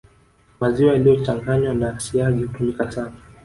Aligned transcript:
Maziwa 0.59 0.93
yaliyochanganywa 0.93 1.73
na 1.73 1.99
siagi 1.99 2.43
hutumika 2.43 2.91
sana 2.91 3.15